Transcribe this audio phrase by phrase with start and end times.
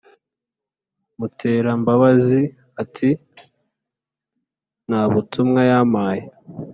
[1.19, 2.41] Muterambabazi
[2.81, 6.23] ati"ntabutumwa yampaye